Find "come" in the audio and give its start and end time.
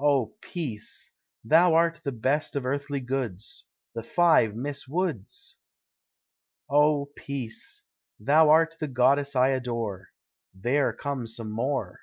10.92-11.28